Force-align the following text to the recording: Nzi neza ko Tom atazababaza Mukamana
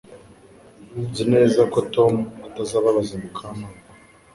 Nzi 1.07 1.23
neza 1.33 1.61
ko 1.73 1.79
Tom 1.95 2.13
atazababaza 2.47 3.13
Mukamana 3.21 3.67